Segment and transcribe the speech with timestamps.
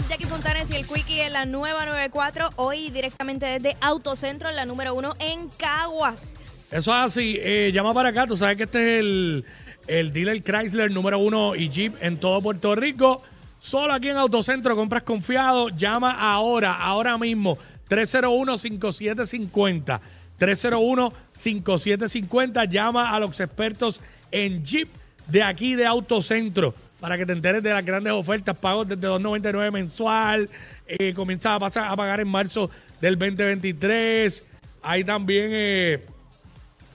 [0.00, 2.50] WhatsApp, Jackie Fontanes y el Quickie en la nueva 94.
[2.56, 6.34] Hoy directamente desde Autocentro, en la número uno en Caguas.
[6.70, 7.38] Eso es así.
[7.40, 8.26] Eh, llama para acá.
[8.26, 9.44] Tú sabes que este es el,
[9.86, 13.22] el dealer Chrysler número uno y Jeep en todo Puerto Rico.
[13.58, 15.68] Solo aquí en Autocentro compras confiado.
[15.70, 17.58] Llama ahora, ahora mismo.
[17.88, 20.00] 301-5750.
[20.38, 22.68] 301-5750.
[22.68, 24.88] Llama a los expertos en Jeep
[25.26, 28.56] de aquí de Autocentro para que te enteres de las grandes ofertas.
[28.58, 30.48] Pagos desde 2.99 mensual.
[30.86, 34.44] Eh, comienza a, pasar, a pagar en marzo del 2023.
[34.82, 36.04] Hay también eh,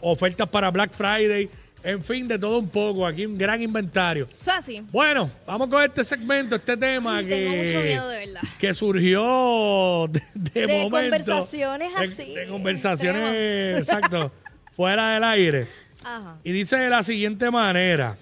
[0.01, 1.49] ofertas para Black Friday.
[1.83, 3.05] En fin, de todo un poco.
[3.05, 4.27] Aquí un gran inventario.
[4.41, 4.81] Eso así.
[4.91, 8.41] Bueno, vamos con este segmento, este tema Ay, que, tengo mucho miedo, de verdad.
[8.59, 10.89] que surgió de, de De momento.
[10.97, 13.87] conversaciones De- así, De, conversaciones, extremos.
[13.87, 14.31] exacto,
[14.75, 15.67] fuera del aire.
[16.03, 16.37] Ajá.
[16.43, 18.17] Y dice de la siguiente manera: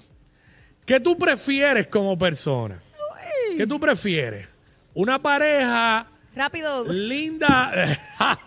[0.86, 2.80] ¿Qué tú prefieres como persona?
[3.58, 4.48] ¿Qué tú prefieres?
[4.94, 7.72] ¿Una pareja Rápido, linda?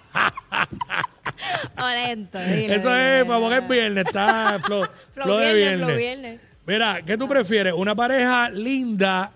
[1.78, 2.38] o lento.
[2.38, 3.40] dilo, Eso dilo, es, dilo.
[3.40, 4.82] porque es viernes, está flow,
[5.14, 6.22] Flow de viernes, flow viernes.
[6.22, 6.40] viernes.
[6.66, 7.72] Mira, ¿qué tú prefieres?
[7.76, 9.30] ¿Una pareja linda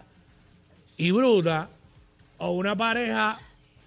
[0.97, 1.69] y bruta
[2.39, 3.39] o una pareja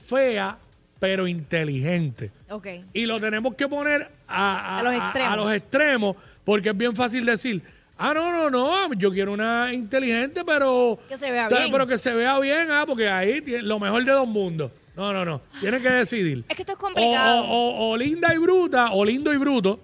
[0.06, 0.58] fea
[1.00, 2.32] pero inteligente?
[2.50, 2.68] Ok.
[2.94, 5.34] Y lo tenemos que poner a, A los extremos.
[5.34, 7.62] a los extremos porque es bien fácil decir,
[7.98, 10.98] ah, no, no, no, yo quiero una inteligente pero...
[11.08, 11.72] Que se vea bien.
[11.72, 14.72] Pero que se vea bien, ah, porque ahí tiene lo mejor de dos mundos.
[14.96, 15.42] No, no, no.
[15.60, 16.44] Tienes que decidir.
[16.48, 17.44] Es que esto es complicado.
[17.46, 19.80] o- o- o linda y bruta, o lindo y bruto,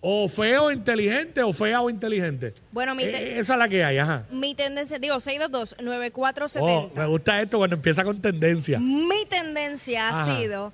[0.00, 2.54] o feo e inteligente, o fea o inteligente.
[2.70, 4.24] Bueno, mi, Eh, esa es la que hay, ajá.
[4.30, 6.94] mi tendencia, digo, Oh, 622-9470.
[6.96, 8.78] me gusta esto cuando empieza con tendencia.
[8.78, 10.72] Mi tendencia ha sido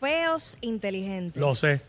[0.00, 1.40] feos inteligentes.
[1.40, 1.80] Lo sé.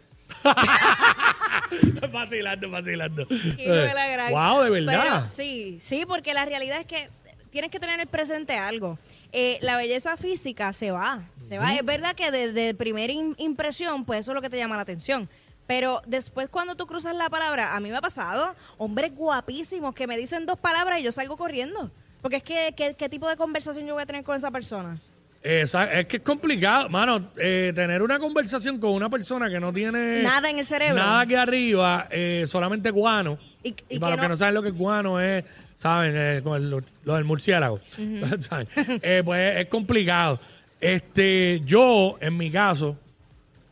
[2.11, 3.27] vacilando, vacilando.
[3.29, 4.31] Hijo de la gran.
[4.31, 4.99] Wow, de verdad.
[5.03, 7.09] Pero sí, sí, porque la realidad es que
[7.49, 8.97] tienes que tener el presente algo.
[9.31, 11.73] Eh, la belleza física se va, se va.
[11.73, 14.81] Es verdad que desde primera im- impresión, pues eso es lo que te llama la
[14.83, 15.29] atención.
[15.67, 20.05] Pero después cuando tú cruzas la palabra, a mí me ha pasado, hombres guapísimos que
[20.07, 21.89] me dicen dos palabras y yo salgo corriendo.
[22.21, 24.99] Porque es que, ¿qué, qué tipo de conversación yo voy a tener con esa persona?
[25.45, 29.71] Esa- es que es complicado, mano, eh, tener una conversación con una persona que no
[29.71, 30.95] tiene Nada en el cerebro.
[30.95, 33.37] nada aquí arriba, eh, solamente guano.
[33.63, 35.45] Y- Y, y para que los que no- saben lo que es guano es,
[35.75, 37.79] saben, Eh, con el- lo, lo del murciélago.
[39.03, 40.39] Eh, pues es complicado.
[40.81, 42.97] Este, yo, en mi caso,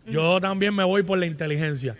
[0.06, 1.96] yo también me voy por la inteligencia.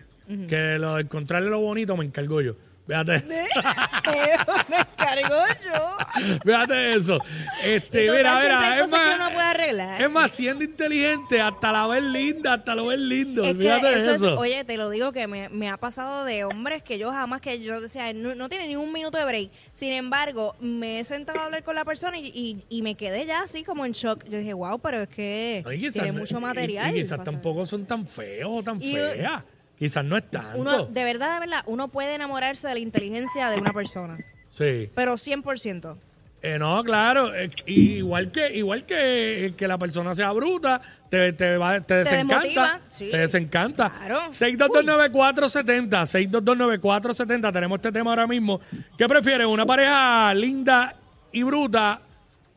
[0.48, 2.56] Que lo de encontrarle lo bonito me encargo yo.
[2.86, 3.26] Fíjate eso.
[4.70, 6.38] me cargo yo.
[6.44, 7.18] Fíjate eso.
[7.64, 10.02] Este, Y mira, mira, es más, uno puede arreglar.
[10.02, 13.44] es más, siendo inteligente, hasta la ver linda, hasta lo ver lindo.
[13.46, 14.14] Es que eso, eso.
[14.16, 17.40] es, oye, te lo digo que me, me ha pasado de hombres que yo jamás
[17.40, 19.52] que yo decía, no, no tiene ni un minuto de break.
[19.72, 23.26] Sin embargo, me he sentado a hablar con la persona y, y, y me quedé
[23.26, 24.26] ya así como en shock.
[24.26, 26.92] Yo dije, wow, pero es que No, y quizás tiene mucho y- material.
[26.98, 29.44] Y, quizás Pasa- tampoco son tan feos o tan Y- feas.
[29.78, 30.58] Quizás no es tanto.
[30.60, 34.18] Uno, de verdad, de verdad, uno puede enamorarse de la inteligencia de una persona,
[34.50, 34.90] Sí.
[34.96, 35.98] pero 100%.
[36.46, 37.34] Eh, no, claro.
[37.34, 42.36] eh, igual que igual que, que la persona sea bruta, te, te, va- te desencanta.
[42.40, 43.10] desmotiva, sí.
[43.12, 43.90] Te desencanta.
[43.90, 44.32] Claro.
[44.32, 46.06] 6229470.
[46.06, 47.54] 6229470.
[47.54, 48.60] Tenemos este tema ahora mismo.
[48.98, 49.48] ¿Qué prefieres?
[49.48, 50.96] ¿Una pareja linda
[51.32, 52.02] y bruta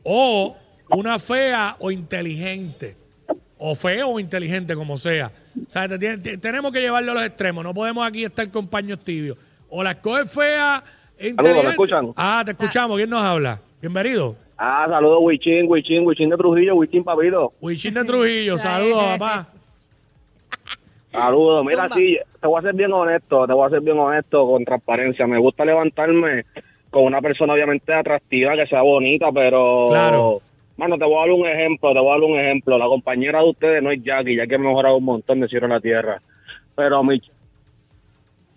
[0.02, 0.56] o
[0.90, 2.96] una fea o inteligente?
[3.58, 5.30] O feo o inteligente, como sea.
[5.66, 5.98] O sea, te
[6.38, 7.64] tenemos que llevarlo a los extremos.
[7.64, 9.38] No podemos aquí estar con paños tibios.
[9.68, 10.82] O la escoges fea
[11.18, 11.64] e inteligente.
[11.64, 12.12] ¿me escuchan?
[12.16, 12.96] Ah, te escuchamos.
[12.96, 13.60] ¿Quién nos habla?
[13.80, 14.36] Bienvenido.
[14.58, 17.52] Ah, saludos, Wichin, Wichin, Wichin de Trujillo, Wichin Papito.
[17.60, 18.56] Huichín de Trujillo.
[18.56, 19.48] Saludos, papá.
[21.12, 21.64] Saludos.
[21.64, 24.64] Mira, sí, te voy a ser bien honesto, te voy a ser bien honesto con
[24.64, 25.26] transparencia.
[25.26, 26.44] Me gusta levantarme
[26.90, 29.86] con una persona obviamente atractiva, que sea bonita, pero...
[29.88, 30.40] Claro.
[30.76, 32.76] Mano, te voy a dar un ejemplo, te voy a dar un ejemplo.
[32.78, 35.72] La compañera de ustedes no es Jackie, Jackie ha mejorado un montón de cielo en
[35.72, 36.20] la tierra.
[36.74, 37.20] Pero mi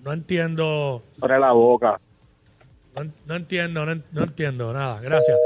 [0.04, 1.02] No entiendo.
[1.22, 2.00] abre la boca.
[2.96, 5.00] No, no entiendo, no, en- no entiendo nada.
[5.02, 5.38] Gracias.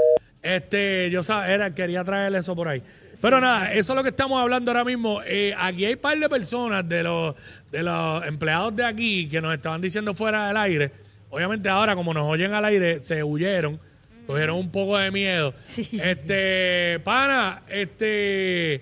[0.42, 2.82] Este, yo sab- era, quería traerle eso por ahí.
[3.22, 5.22] Pero nada, eso es lo que estamos hablando ahora mismo.
[5.26, 7.36] Eh, aquí hay un par de personas de los,
[7.72, 10.92] de los empleados de aquí que nos estaban diciendo fuera del aire.
[11.30, 13.80] Obviamente ahora, como nos oyen al aire, se huyeron,
[14.26, 15.54] cogieron un poco de miedo.
[15.68, 18.82] Este, pana, este,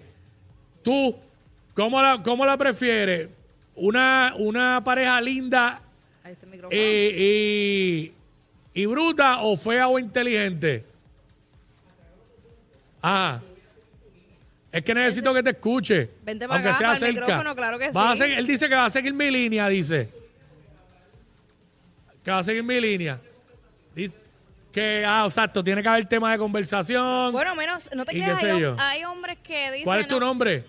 [0.83, 1.15] tú,
[1.73, 3.29] ¿cómo la, cómo la prefieres?
[3.75, 5.81] Una, una pareja linda
[6.23, 6.79] Ahí está el micrófono.
[6.79, 8.11] eh,
[8.73, 10.83] y, y bruta o fea o inteligente?
[13.01, 13.39] Ah.
[14.71, 16.09] Es que necesito que te escuche.
[16.23, 17.21] Vente para aunque acá, sea para el cerca.
[17.27, 18.21] micrófono, claro que Va a sí.
[18.21, 20.07] seguir- él dice que va a seguir mi línea, dice.
[22.23, 23.19] Que va a seguir mi línea.
[23.95, 24.19] Dice-
[24.71, 27.31] Que, ah, exacto, tiene que haber tema de conversación.
[27.33, 28.75] Bueno, menos, no te ¿Y creas, qué sé hay, yo?
[28.79, 29.83] hay hombres que dicen...
[29.85, 30.63] ¿Cuál es tu no, nombre?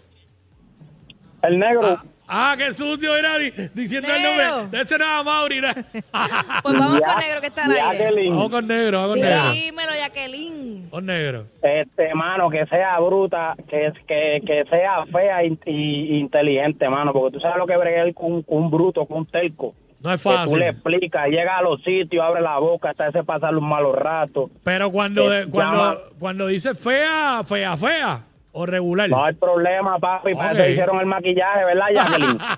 [1.42, 1.98] El negro.
[2.34, 4.56] Ah, qué sucio era di- diciendo el Negro.
[4.56, 4.78] nombre.
[4.78, 5.60] De ese no era Mauri.
[6.62, 7.82] Pues vamos Ya- con negro que está al aire.
[7.98, 9.52] Jacqueline, Vamos con negro, vamos con negro.
[9.52, 10.88] Dímelo, Jacqueline.
[10.90, 11.46] Con negro.
[11.62, 17.34] este, mano, que sea bruta, que, que, que sea fea y, y inteligente, mano, porque
[17.36, 19.74] tú sabes lo que bregar con un, con un bruto, con un telco.
[20.02, 20.62] No es Que tú le fácil.
[20.62, 24.50] explicas, llega a los sitios, abre la boca, hasta ese pasar un malos ratos.
[24.64, 25.96] Pero cuando, de- cuando, llama.
[26.18, 28.20] cuando dice fea, fea, fea
[28.54, 29.08] o regular.
[29.08, 30.58] No hay problema, papi, para Ok.
[30.58, 32.38] eso hicieron el maquillaje, ¿verdad, Jacqueline?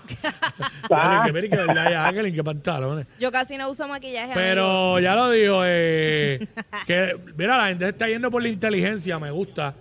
[0.90, 3.06] Ah, Jacqueline, que mira que verdad, Jacqueline, qué pantalones.
[3.18, 4.32] Yo casi no uso maquillaje.
[4.32, 4.40] amigo.
[4.40, 6.46] Pero ya lo digo, eh,
[6.86, 9.74] que mira, la gente está yendo por la inteligencia, me gusta.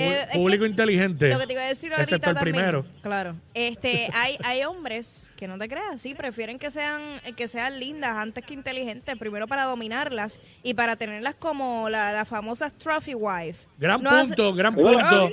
[0.00, 1.28] Eh, es Público que inteligente.
[1.30, 2.54] Lo que te iba a decir ahorita excepto el también.
[2.54, 2.86] primero.
[3.02, 3.36] Claro.
[3.54, 8.14] Este, hay, hay hombres que no te creas, sí, prefieren que sean, que sean lindas
[8.16, 13.66] antes que inteligentes, primero para dominarlas y para tenerlas como la- las famosas trophy wife.
[13.78, 15.30] Gran No hace- punto, gran punto.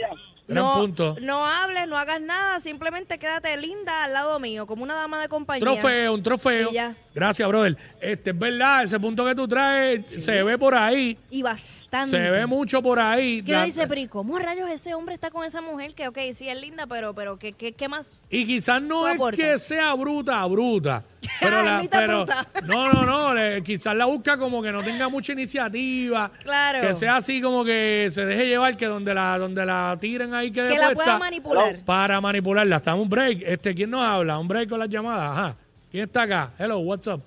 [0.54, 1.16] Gran no, punto.
[1.22, 5.28] no hables, no hagas nada, simplemente quédate linda al lado mío, como una dama de
[5.30, 5.62] compañía.
[5.64, 6.72] Trofeo, un trofeo.
[6.72, 6.96] Y ya.
[7.14, 7.78] Gracias, brother.
[8.02, 11.18] Este es verdad, ese punto que tú traes se ve por ahí.
[11.30, 12.10] Y bastante.
[12.12, 13.44] Se ve mucho por ahí.
[13.46, 15.94] Uno La- dice, ¿y cómo rayos ese hombre está con esa mujer?
[15.94, 18.22] Que, ok, sí es linda, pero, pero ¿qué, qué, qué más?
[18.30, 21.06] Y quizás no es que sea bruta, bruta.
[21.40, 22.26] Pero, la- pero
[22.66, 23.34] no, no, no.
[23.34, 26.32] le- quizás la busca como que no tenga mucha iniciativa.
[26.44, 26.82] Claro.
[26.82, 30.52] Que sea así como que se deje llevar, que donde la, donde la tiren ahí
[30.52, 31.78] que Que la pueda manipular.
[31.86, 32.76] Para manipularla.
[32.78, 33.44] Estamos un break.
[33.46, 34.38] Este, ¿quién nos habla?
[34.40, 35.38] Un break con las llamadas.
[35.38, 35.56] Ajá.
[35.92, 36.52] ¿Quién está acá?
[36.58, 37.22] Hello, what's up?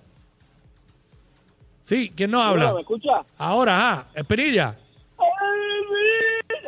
[1.82, 2.74] Sí, ¿quién nos habla?
[2.74, 3.12] ¿Me escucha?
[3.38, 4.06] Ahora, ajá.
[4.14, 4.74] Espinilla.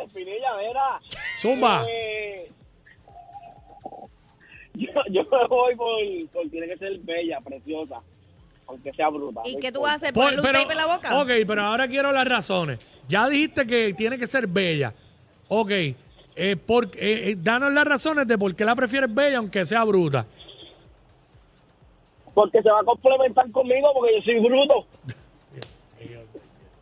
[0.01, 0.99] Espinilla, mira.
[1.41, 1.83] Zumba.
[1.89, 2.18] Eh,
[4.79, 8.01] yo, yo me voy por, por tiene que ser bella, preciosa,
[8.67, 9.41] aunque sea bruta.
[9.45, 10.13] ¿Y qué tú vas a hacer?
[10.13, 11.19] ¿Ponerle un tape en la boca?
[11.21, 12.79] Ok, pero ahora quiero las razones.
[13.07, 14.93] Ya dijiste que tiene que ser bella.
[15.47, 15.71] Ok.
[16.35, 19.83] Eh, por, eh, eh, danos las razones de por qué la prefieres bella aunque sea
[19.83, 20.25] bruta.
[22.33, 24.85] Porque se va a complementar conmigo porque yo soy bruto.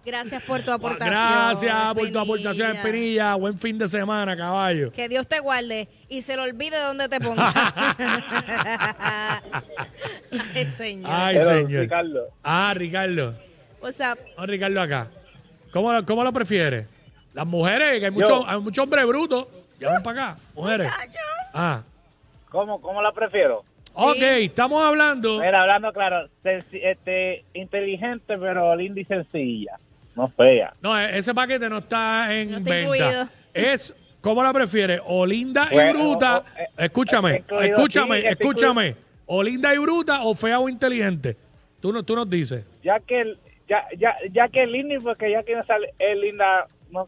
[0.07, 1.13] Gracias por tu aportación.
[1.13, 3.36] Gracias por tu aportación, Espinilla.
[3.36, 4.89] Buen fin de semana, caballo.
[4.94, 7.51] Que Dios te guarde y se lo olvide donde te ponga.
[10.56, 11.12] Ay, señor.
[11.12, 11.81] Ay, señor.
[11.81, 13.36] Ricardo, Ah, Ricardo.
[13.81, 15.07] O sea, Vamos, Ricardo, acá.
[15.74, 16.88] ¿Cómo, cómo lo prefieres?
[17.33, 19.48] Las mujeres, que hay muchos hay muchos hombres brutos.
[19.77, 20.39] Llamen para acá.
[20.56, 20.89] Mujeres.
[21.54, 21.81] Ah.
[22.50, 23.65] ¿Cómo, ¿Cómo la prefiero?
[23.94, 25.39] Ok, estamos hablando.
[25.39, 29.74] Mira, hablando claro, este, inteligente pero linda y sencilla,
[30.18, 30.74] no fea.
[30.81, 32.80] No, e- ese paquete no está en No venta.
[32.81, 33.30] incluido.
[33.54, 35.00] Es, ¿cómo la prefieres?
[35.06, 36.40] O linda y Bueno, bruta.
[36.40, 38.96] o- eh, escúchame, incluido, escúchame, sí, escúchame.
[39.28, 41.38] O linda y bruta o fea o inteligente.
[41.80, 42.66] Tú, no- tú nos dices.
[42.84, 43.38] Ya que
[43.69, 47.08] ya ya ya que es linda y porque ya que no sale es linda, no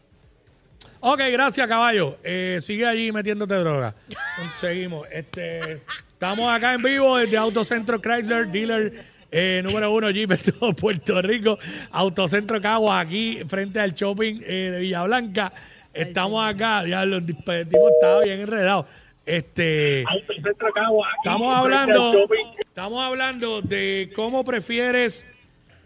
[1.00, 2.16] Ok, gracias, caballo.
[2.22, 3.94] Eh, sigue allí metiéndote droga.
[4.56, 5.06] Seguimos.
[5.10, 5.80] Este,
[6.12, 11.20] estamos acá en vivo desde Autocentro Chrysler, dealer eh, número uno Jeep en todo Puerto
[11.22, 11.58] Rico.
[11.92, 15.52] Autocentro Caguas, aquí frente al shopping eh, de Villa Blanca.
[15.92, 18.86] Estamos acá, diablo, el tipo estaba bien enredado.
[19.26, 22.12] Este, estamos hablando,
[22.60, 25.26] estamos hablando de cómo prefieres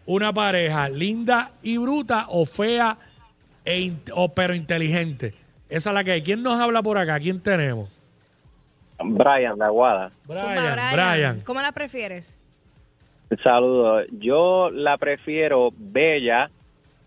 [0.07, 2.97] una pareja, linda y bruta o fea
[3.65, 5.35] e in- o, pero inteligente.
[5.69, 6.23] Esa es la que hay.
[6.23, 7.19] ¿Quién nos habla por acá?
[7.19, 7.89] ¿Quién tenemos?
[9.03, 10.11] Brian, de Aguada.
[10.27, 10.93] Zumba, Brian.
[10.93, 11.41] Brian.
[11.41, 12.39] ¿Cómo la prefieres?
[13.43, 14.07] Saludos.
[14.13, 16.51] Yo la prefiero bella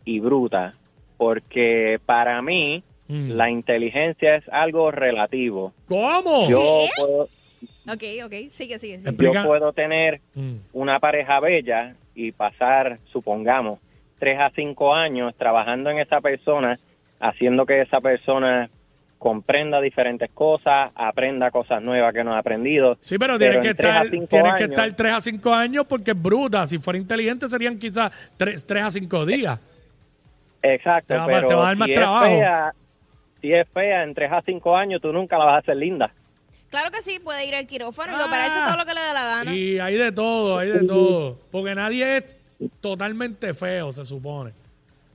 [0.05, 0.73] y bruta
[1.17, 3.31] porque para mí Mm.
[3.37, 5.71] la inteligencia es algo relativo.
[5.87, 6.45] ¿Cómo?
[6.49, 7.23] Yo puedo,
[7.89, 8.99] Ok, ok, sigue, sigue.
[9.01, 9.15] sigue.
[9.17, 10.55] yo puedo tener Mm.
[10.73, 13.79] una pareja bella y pasar, supongamos,
[14.19, 16.77] tres a cinco años trabajando en esa persona,
[17.21, 18.69] haciendo que esa persona
[19.17, 22.97] comprenda diferentes cosas, aprenda cosas nuevas que no ha aprendido.
[23.01, 25.21] Sí, pero tienes que en tres a estar, cinco tienes que años- estar 3 a
[25.21, 26.67] 5 años porque es bruta.
[26.67, 29.59] Si fuera inteligente serían quizás 3, a 5 días.
[30.61, 32.25] Exacto, Te va- pero te va a dar más si trabajo.
[32.25, 32.73] es fea,
[33.41, 36.11] si es fea en tres a cinco años, tú nunca la vas a hacer linda.
[36.69, 38.65] Claro que sí, puede ir al quirófano y operarse Ah.
[38.65, 39.53] todo lo que le dé la gana.
[39.55, 41.37] Y hay de todo, hay de todo.
[41.51, 42.35] Porque nadie es
[42.81, 44.51] totalmente feo, se supone.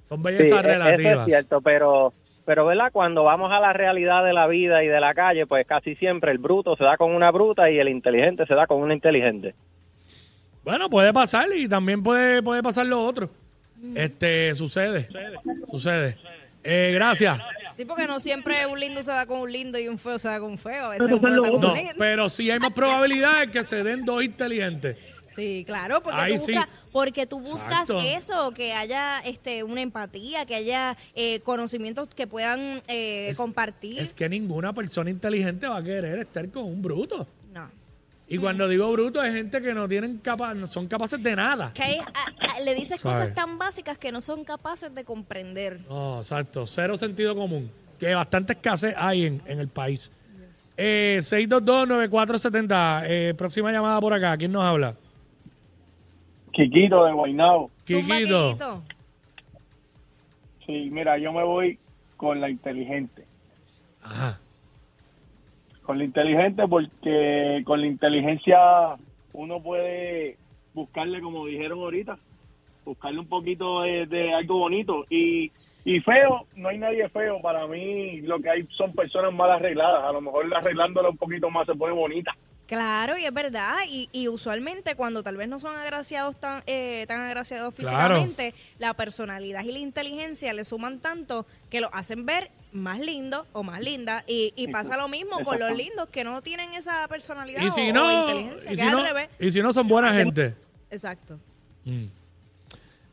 [0.08, 1.18] Son Sí, bellezas e- eso relativas.
[1.20, 2.12] es cierto, pero,
[2.44, 2.90] pero ¿verdad?
[2.92, 6.30] Cuando vamos a la realidad de la vida y de la calle, pues casi siempre
[6.32, 9.54] el bruto se da con una bruta y el inteligente se da con una inteligente.
[10.64, 13.28] Bueno, puede pasar y también puede, puede pasar lo otro.
[13.94, 15.08] Este, sucede.
[15.70, 16.16] Sucede.
[16.62, 17.40] Eh, gracias.
[17.74, 20.28] Sí, porque no siempre un lindo se da con un lindo y un feo se
[20.28, 20.86] da con un feo.
[20.86, 24.96] A veces un feo No, pero sí hay más probabilidades que se den dos inteligentes.
[25.34, 26.52] Sí, claro, porque Ahí tú, sí.
[26.52, 27.98] buscas, porque tú buscas Exacto.
[28.00, 33.98] eso, que haya este una empatía, que haya eh, conocimientos que puedan eh, Es- compartir.
[34.00, 37.26] Es que ninguna persona inteligente va a querer estar con un bruto.
[37.52, 37.70] no.
[38.28, 41.70] Y cuando digo bruto es gente que no tienen capa no son capaces de nada.
[41.74, 45.80] Que hay- a- a- le dices cosas tan básicas que no son capaces de comprender.
[45.86, 46.66] No, exacto.
[46.66, 47.70] Cero sentido común.
[48.00, 50.10] Que bastante escasez hay en, en el país.
[50.78, 53.02] Eh, 622-9470.
[53.06, 54.36] Eh, próxima llamada por acá.
[54.38, 54.94] ¿Quién nos habla?
[56.52, 57.70] Chiquito de Guaynabo.
[57.84, 58.52] Quiquito.
[58.52, 58.82] Quiquito.
[60.66, 61.78] Sí, mira, yo me voy
[62.16, 63.24] con la inteligente.
[64.02, 64.38] Ajá.
[65.82, 68.58] Con la inteligente porque con la inteligencia
[69.32, 70.36] uno puede
[70.74, 72.18] buscarle, como dijeron ahorita,
[72.84, 75.04] buscarle un poquito de, de algo bonito.
[75.10, 75.50] Y,
[75.84, 77.40] y feo, no hay nadie feo.
[77.40, 80.04] Para mí lo que hay son personas mal arregladas.
[80.04, 82.32] A lo mejor arreglándola un poquito más se pone bonita.
[82.66, 83.74] Claro, y es verdad.
[83.88, 88.16] Y, y usualmente cuando tal vez no son agraciados tan, eh, tan agraciados Claro.
[88.16, 93.46] físicamente, la personalidad y la inteligencia le suman tanto que lo hacen ver más lindo
[93.52, 94.24] o más linda.
[94.26, 97.70] Y, y pasa lo mismo con los lindos que no tienen esa personalidad Y o,
[97.70, 99.28] si o no, inteligencia, y si no, al revés.
[99.38, 100.54] y si no son buena gente.
[100.90, 101.38] Exacto.
[101.84, 102.06] Mm.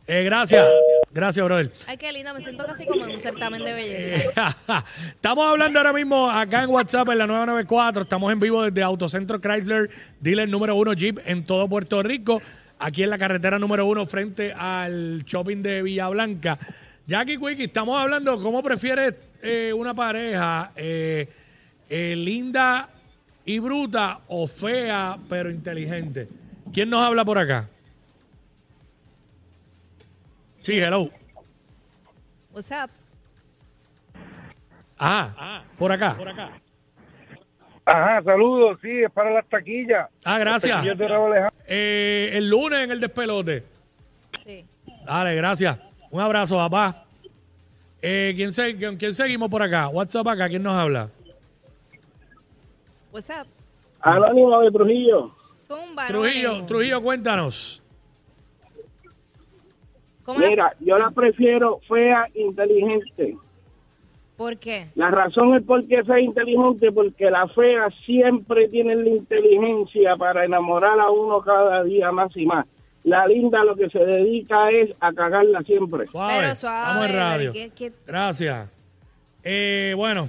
[0.07, 0.65] Eh, gracias.
[1.11, 1.71] Gracias, brother.
[1.87, 4.55] Ay, qué lindo, me siento casi como en un certamen de belleza.
[5.07, 8.03] Estamos hablando ahora mismo acá en WhatsApp en la 994.
[8.03, 9.89] Estamos en vivo desde Autocentro Chrysler,
[10.19, 12.41] dealer número uno Jeep en todo Puerto Rico.
[12.77, 16.57] Aquí en la carretera número uno frente al shopping de Villa Blanca.
[17.07, 21.27] Jackie Quickie, estamos hablando cómo prefieres eh, una pareja eh,
[21.89, 22.87] eh, linda
[23.45, 26.27] y bruta o fea pero inteligente.
[26.71, 27.67] ¿Quién nos habla por acá?
[30.61, 31.09] Sí, hello.
[32.51, 32.89] What's up?
[34.97, 36.17] Ah, por acá.
[37.85, 40.09] Ajá, saludos, sí, es para las taquillas.
[40.23, 40.83] Ah, gracias.
[40.83, 41.59] Yo de Raúl Alejandro.
[41.67, 43.63] Eh, el lunes en el despelote.
[44.45, 44.65] Sí.
[45.05, 45.79] Dale, gracias.
[46.11, 47.05] Un abrazo, papá.
[48.01, 49.87] Eh, ¿quién, se- ¿Con quién seguimos por acá?
[49.87, 51.09] WhatsApp acá, ¿quién nos habla?
[53.11, 53.47] What's up?
[54.01, 55.35] Anónimo de Trujillo.
[55.55, 56.07] Zumba.
[56.07, 56.65] Trujillo.
[56.65, 57.78] Trujillo, cuéntanos.
[60.33, 60.49] ¿Cómo es?
[60.49, 63.35] Mira, yo la prefiero fea, inteligente.
[64.37, 64.85] ¿Por qué?
[64.95, 70.45] La razón es porque es fea inteligente, porque la fea siempre tiene la inteligencia para
[70.45, 72.65] enamorar a uno cada día más y más.
[73.03, 76.05] La linda lo que se dedica es a cagarla siempre.
[76.07, 76.33] Suave.
[76.41, 77.53] Pero suave, Estamos en radio.
[77.53, 78.69] ¿qué- qué- Gracias.
[79.43, 80.27] Eh, bueno,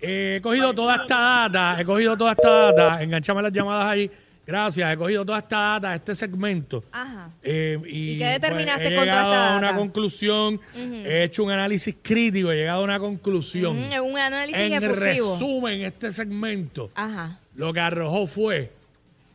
[0.00, 1.16] eh, he cogido toda esta
[1.48, 4.10] data, he cogido toda esta data, enganchame las llamadas ahí.
[4.44, 6.82] Gracias, he cogido toda esta data, este segmento.
[6.90, 7.30] Ajá.
[7.42, 9.78] Eh, y, ¿Y qué determinaste he con toda llegado esta a una data?
[9.78, 13.76] conclusión, he hecho un análisis crítico, he llegado a una conclusión.
[13.78, 15.34] Un análisis en efusivo.
[15.34, 17.38] resumen, este segmento Ajá.
[17.54, 18.72] lo que arrojó fue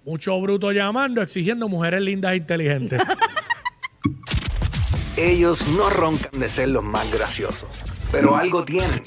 [0.05, 3.01] mucho bruto llamando, exigiendo mujeres lindas e inteligentes.
[5.15, 7.69] Ellos no roncan de ser los más graciosos,
[8.11, 9.03] pero algo tienen.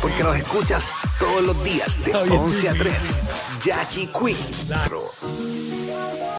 [0.00, 3.16] Porque los escuchas todos los días de 11 a 3.
[3.62, 5.67] Jackie Quinn.